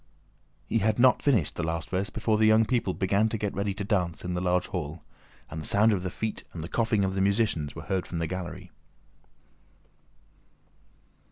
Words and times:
He 0.65 0.79
had 0.79 0.97
not 0.97 1.21
finished 1.21 1.53
the 1.55 1.61
last 1.63 1.91
verse 1.91 2.09
before 2.09 2.39
the 2.39 2.47
young 2.47 2.65
people 2.65 2.95
began 2.95 3.29
to 3.29 3.37
get 3.37 3.53
ready 3.53 3.75
to 3.75 3.83
dance 3.83 4.25
in 4.25 4.33
the 4.33 4.41
large 4.41 4.65
hall, 4.69 5.03
and 5.51 5.61
the 5.61 5.65
sound 5.67 5.93
of 5.93 6.01
the 6.01 6.09
feet 6.09 6.43
and 6.53 6.63
the 6.63 6.67
coughing 6.69 7.03
of 7.05 7.13
the 7.13 7.21
musicians 7.21 7.75
were 7.75 7.83
heard 7.83 8.07
from 8.07 8.17
the 8.17 8.25
gallery. 8.25 8.71